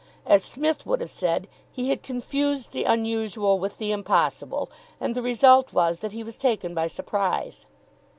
[0.25, 5.21] As Psmith would have said, he had confused the unusual with the impossible, and the
[5.21, 7.67] result was that he was taken by surprise.